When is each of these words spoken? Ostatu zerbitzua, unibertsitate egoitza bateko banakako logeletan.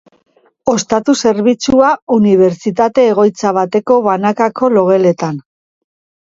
Ostatu 0.71 1.13
zerbitzua, 1.27 1.89
unibertsitate 2.15 3.05
egoitza 3.11 3.53
bateko 3.59 3.99
banakako 4.09 4.71
logeletan. 4.79 5.39